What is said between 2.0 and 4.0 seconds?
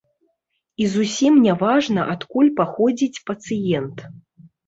адкуль паходзіць пацыент.